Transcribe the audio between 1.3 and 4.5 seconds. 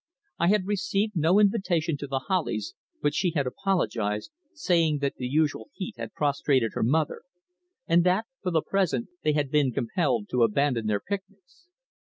invitation to The Hollies, but she had apologised,